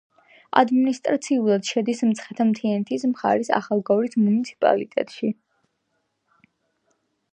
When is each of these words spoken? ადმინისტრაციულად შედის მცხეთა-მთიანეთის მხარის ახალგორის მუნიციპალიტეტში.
ადმინისტრაციულად 0.59 1.69
შედის 1.73 2.01
მცხეთა-მთიანეთის 2.11 3.05
მხარის 3.11 3.53
ახალგორის 3.59 4.17
მუნიციპალიტეტში. 4.23 5.31